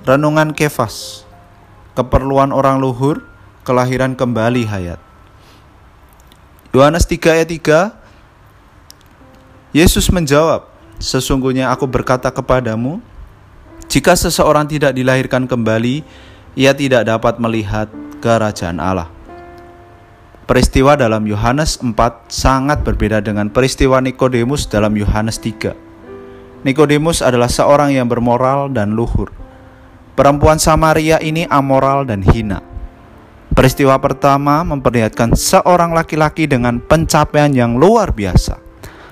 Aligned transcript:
Renungan 0.00 0.56
Kefas. 0.56 1.28
Keperluan 1.92 2.56
orang 2.56 2.80
luhur 2.80 3.20
Kelahiran 3.68 4.16
kembali 4.16 4.64
hayat. 4.64 4.96
Yohanes 6.72 7.04
3 7.04 7.36
ayat 7.36 7.52
3 7.52 9.76
Yesus 9.76 10.08
menjawab 10.08 10.72
Sesungguhnya 10.96 11.68
aku 11.68 11.84
berkata 11.84 12.32
kepadamu 12.32 13.04
Jika 13.92 14.16
seseorang 14.16 14.64
tidak 14.64 14.96
dilahirkan 14.96 15.44
kembali 15.44 16.00
Ia 16.56 16.72
tidak 16.72 17.04
dapat 17.04 17.36
melihat 17.36 17.92
kerajaan 18.24 18.80
Allah. 18.80 19.12
Peristiwa 20.48 20.96
dalam 20.96 21.28
Yohanes 21.28 21.76
4 21.76 21.92
sangat 22.32 22.80
berbeda 22.88 23.20
dengan 23.20 23.52
peristiwa 23.52 24.00
Nikodemus 24.00 24.64
dalam 24.64 24.96
Yohanes 24.96 25.36
3 25.36 26.64
Nikodemus 26.64 27.20
adalah 27.20 27.52
seorang 27.52 27.92
yang 27.92 28.08
bermoral 28.08 28.72
dan 28.72 28.96
luhur. 28.96 29.39
Perempuan 30.18 30.58
Samaria 30.58 31.22
ini 31.22 31.46
amoral 31.46 32.04
dan 32.04 32.20
hina. 32.20 32.60
Peristiwa 33.50 33.98
pertama 33.98 34.62
memperlihatkan 34.62 35.34
seorang 35.34 35.90
laki-laki 35.90 36.46
dengan 36.46 36.78
pencapaian 36.78 37.50
yang 37.50 37.76
luar 37.76 38.14
biasa. 38.14 38.58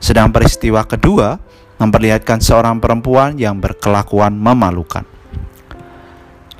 Sedang 0.00 0.30
peristiwa 0.30 0.86
kedua 0.86 1.36
memperlihatkan 1.80 2.38
seorang 2.38 2.78
perempuan 2.78 3.36
yang 3.40 3.58
berkelakuan 3.58 4.36
memalukan. 4.36 5.02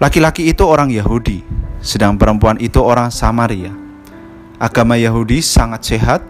Laki-laki 0.00 0.48
itu 0.48 0.64
orang 0.64 0.88
Yahudi, 0.88 1.44
sedang 1.84 2.16
perempuan 2.16 2.56
itu 2.56 2.80
orang 2.80 3.12
Samaria. 3.12 3.72
Agama 4.56 4.96
Yahudi 4.96 5.44
sangat 5.44 5.84
sehat, 5.84 6.20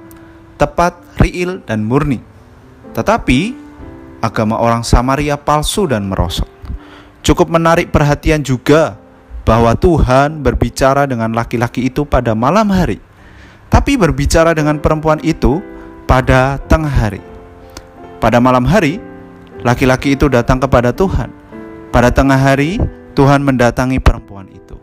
tepat, 0.58 0.98
riil, 1.22 1.62
dan 1.66 1.86
murni. 1.86 2.18
Tetapi 2.94 3.54
agama 4.22 4.58
orang 4.58 4.82
Samaria 4.82 5.38
palsu 5.38 5.86
dan 5.86 6.10
merosot. 6.10 6.50
Cukup 7.20 7.52
menarik 7.52 7.92
perhatian 7.92 8.40
juga 8.40 8.96
bahwa 9.44 9.76
Tuhan 9.76 10.40
berbicara 10.40 11.04
dengan 11.04 11.32
laki-laki 11.36 11.90
itu 11.90 12.08
pada 12.08 12.32
malam 12.32 12.72
hari, 12.72 12.96
tapi 13.68 14.00
berbicara 14.00 14.56
dengan 14.56 14.80
perempuan 14.80 15.20
itu 15.20 15.60
pada 16.08 16.56
tengah 16.70 16.90
hari. 16.90 17.22
Pada 18.20 18.40
malam 18.40 18.64
hari, 18.68 19.00
laki-laki 19.64 20.16
itu 20.16 20.28
datang 20.28 20.60
kepada 20.60 20.92
Tuhan. 20.92 21.32
Pada 21.90 22.12
tengah 22.12 22.36
hari, 22.36 22.80
Tuhan 23.16 23.42
mendatangi 23.42 23.98
perempuan 23.98 24.48
itu. 24.48 24.78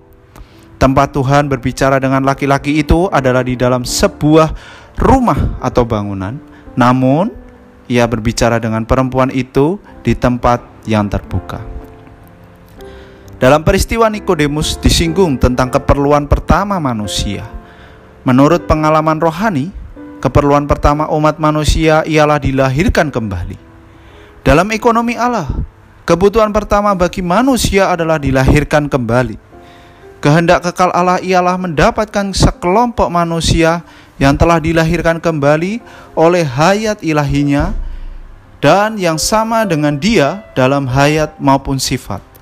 Tempat 0.78 1.16
Tuhan 1.16 1.50
berbicara 1.50 1.98
dengan 1.98 2.22
laki-laki 2.22 2.78
itu 2.78 3.10
adalah 3.10 3.42
di 3.42 3.58
dalam 3.58 3.82
sebuah 3.82 4.54
rumah 5.00 5.58
atau 5.64 5.86
bangunan, 5.86 6.38
namun 6.78 7.34
ia 7.90 8.06
berbicara 8.06 8.62
dengan 8.62 8.86
perempuan 8.86 9.34
itu 9.34 9.82
di 10.04 10.14
tempat 10.14 10.62
yang 10.86 11.08
terbuka. 11.08 11.77
Dalam 13.38 13.62
peristiwa 13.62 14.10
Nikodemus 14.10 14.82
disinggung 14.82 15.38
tentang 15.38 15.70
keperluan 15.70 16.26
pertama 16.26 16.82
manusia. 16.82 17.46
Menurut 18.26 18.66
pengalaman 18.66 19.22
rohani, 19.22 19.70
keperluan 20.18 20.66
pertama 20.66 21.06
umat 21.14 21.38
manusia 21.38 22.02
ialah 22.10 22.42
dilahirkan 22.42 23.14
kembali. 23.14 23.54
Dalam 24.42 24.74
ekonomi 24.74 25.14
Allah, 25.22 25.46
kebutuhan 26.10 26.50
pertama 26.50 26.98
bagi 26.98 27.22
manusia 27.22 27.94
adalah 27.94 28.18
dilahirkan 28.18 28.90
kembali. 28.90 29.38
Kehendak 30.18 30.66
kekal 30.66 30.90
Allah 30.90 31.22
ialah 31.22 31.62
mendapatkan 31.62 32.34
sekelompok 32.34 33.06
manusia 33.14 33.86
yang 34.18 34.34
telah 34.34 34.58
dilahirkan 34.58 35.22
kembali 35.22 35.78
oleh 36.18 36.42
hayat 36.42 37.06
ilahinya 37.06 37.70
dan 38.66 38.98
yang 38.98 39.22
sama 39.22 39.62
dengan 39.70 39.94
dia 39.94 40.42
dalam 40.58 40.90
hayat 40.90 41.38
maupun 41.38 41.78
sifat 41.78 42.37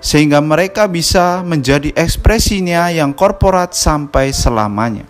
sehingga 0.00 0.38
mereka 0.44 0.86
bisa 0.86 1.40
menjadi 1.42 1.90
ekspresinya 1.96 2.92
yang 2.92 3.16
korporat 3.16 3.72
sampai 3.72 4.30
selamanya. 4.30 5.04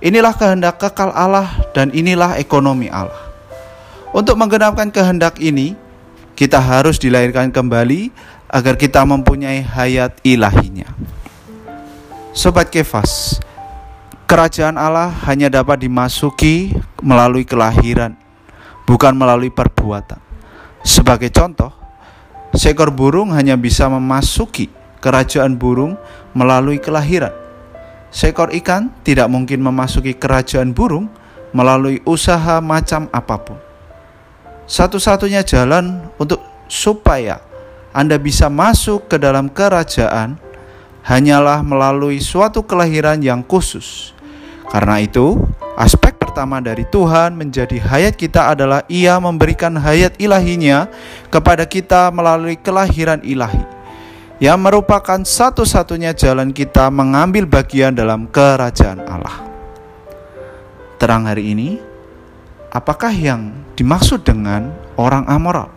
Inilah 0.00 0.32
kehendak 0.32 0.80
kekal 0.80 1.12
Allah 1.12 1.52
dan 1.76 1.92
inilah 1.92 2.40
ekonomi 2.40 2.88
Allah. 2.88 3.30
Untuk 4.10 4.34
menggenapkan 4.40 4.88
kehendak 4.88 5.36
ini, 5.38 5.76
kita 6.32 6.56
harus 6.56 6.96
dilahirkan 6.96 7.52
kembali 7.52 8.08
agar 8.48 8.74
kita 8.80 9.04
mempunyai 9.04 9.60
hayat 9.60 10.16
ilahinya. 10.24 10.88
Sobat 12.32 12.72
Kefas, 12.72 13.38
Kerajaan 14.30 14.78
Allah 14.78 15.10
hanya 15.26 15.50
dapat 15.50 15.82
dimasuki 15.82 16.70
melalui 17.02 17.42
kelahiran, 17.42 18.14
bukan 18.86 19.10
melalui 19.10 19.50
perbuatan. 19.50 20.22
Sebagai 20.86 21.34
contoh, 21.34 21.74
seekor 22.54 22.90
burung 22.94 23.34
hanya 23.34 23.54
bisa 23.54 23.86
memasuki 23.86 24.70
kerajaan 25.02 25.56
burung 25.56 25.96
melalui 26.36 26.78
kelahiran. 26.82 27.32
Seekor 28.10 28.50
ikan 28.62 28.90
tidak 29.06 29.30
mungkin 29.30 29.62
memasuki 29.62 30.18
kerajaan 30.18 30.74
burung 30.74 31.06
melalui 31.54 32.02
usaha 32.06 32.58
macam 32.58 33.06
apa 33.14 33.36
pun. 33.38 33.58
Satu-satunya 34.70 35.42
jalan 35.42 36.10
untuk 36.18 36.42
supaya 36.70 37.42
Anda 37.90 38.18
bisa 38.22 38.46
masuk 38.46 39.10
ke 39.10 39.18
dalam 39.18 39.50
kerajaan 39.50 40.38
hanyalah 41.02 41.62
melalui 41.66 42.22
suatu 42.22 42.62
kelahiran 42.62 43.18
yang 43.18 43.42
khusus 43.42 44.14
karena 44.70 45.02
itu, 45.02 45.34
aspek 45.74 46.14
pertama 46.40 46.64
dari 46.64 46.88
Tuhan 46.88 47.36
menjadi 47.36 47.76
hayat 47.76 48.16
kita 48.16 48.56
adalah 48.56 48.80
Ia 48.88 49.20
memberikan 49.20 49.76
hayat 49.76 50.16
ilahinya 50.16 50.88
kepada 51.28 51.68
kita 51.68 52.08
melalui 52.08 52.56
kelahiran 52.56 53.20
ilahi, 53.20 53.60
yang 54.40 54.56
merupakan 54.56 55.20
satu-satunya 55.20 56.16
jalan 56.16 56.48
kita 56.56 56.88
mengambil 56.88 57.44
bagian 57.44 57.92
dalam 57.92 58.24
kerajaan 58.24 59.04
Allah. 59.04 59.36
Terang 60.96 61.28
hari 61.28 61.52
ini, 61.52 61.76
apakah 62.72 63.12
yang 63.12 63.52
dimaksud 63.76 64.24
dengan 64.24 64.72
orang 64.96 65.28
amoral? 65.28 65.68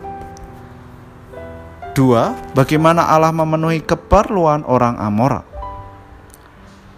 Dua, 1.92 2.32
bagaimana 2.56 3.04
Allah 3.04 3.36
memenuhi 3.36 3.84
keperluan 3.84 4.64
orang 4.64 4.96
amoral? 4.96 5.44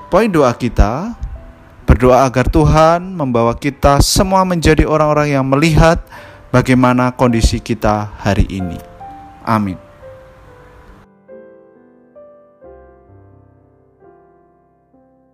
Poin 0.06 0.30
doa 0.30 0.54
kita 0.54 1.18
Berdoa 1.96 2.28
agar 2.28 2.44
Tuhan 2.52 3.16
membawa 3.16 3.56
kita 3.56 4.04
semua 4.04 4.44
menjadi 4.44 4.84
orang-orang 4.84 5.32
yang 5.32 5.48
melihat 5.48 5.96
bagaimana 6.52 7.08
kondisi 7.08 7.56
kita 7.56 8.12
hari 8.20 8.44
ini. 8.52 8.76
Amin. 9.40 9.85